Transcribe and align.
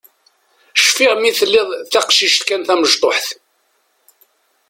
Cfiɣ 0.85 1.13
mi 1.17 1.31
telliḍ 1.37 1.67
d 1.75 1.87
taqcict 1.91 2.41
kan 2.47 2.61
tamecṭuḥt. 2.67 3.27